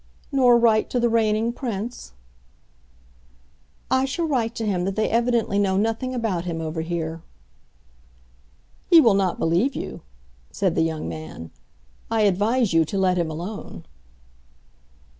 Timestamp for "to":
0.89-0.99, 4.55-4.65, 12.83-12.97